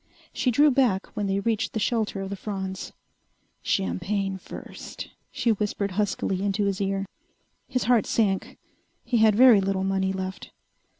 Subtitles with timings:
[0.33, 2.91] She drew back when they reached the shelter of the fronds.
[3.61, 7.05] "Champagne, first," she whispered huskily into his ear.
[7.67, 8.57] His heart sank.
[9.03, 10.49] He had very little money left.